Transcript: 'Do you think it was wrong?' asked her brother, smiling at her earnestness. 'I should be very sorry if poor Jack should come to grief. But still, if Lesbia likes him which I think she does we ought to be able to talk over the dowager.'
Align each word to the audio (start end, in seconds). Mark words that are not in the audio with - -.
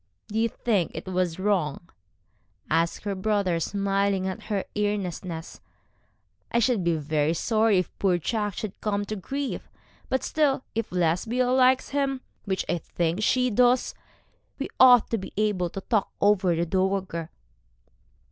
'Do 0.29 0.39
you 0.39 0.49
think 0.49 0.89
it 0.95 1.05
was 1.05 1.37
wrong?' 1.37 1.87
asked 2.71 3.03
her 3.03 3.13
brother, 3.13 3.59
smiling 3.59 4.27
at 4.27 4.41
her 4.45 4.65
earnestness. 4.75 5.61
'I 6.51 6.57
should 6.57 6.83
be 6.83 6.95
very 6.95 7.35
sorry 7.35 7.77
if 7.77 7.95
poor 7.99 8.17
Jack 8.17 8.55
should 8.55 8.81
come 8.81 9.05
to 9.05 9.15
grief. 9.15 9.69
But 10.09 10.23
still, 10.23 10.63
if 10.73 10.91
Lesbia 10.91 11.51
likes 11.51 11.89
him 11.89 12.21
which 12.45 12.65
I 12.67 12.79
think 12.79 13.21
she 13.21 13.51
does 13.51 13.93
we 14.57 14.69
ought 14.79 15.11
to 15.11 15.19
be 15.19 15.33
able 15.37 15.69
to 15.69 15.81
talk 15.81 16.11
over 16.19 16.55
the 16.55 16.65
dowager.' 16.65 17.29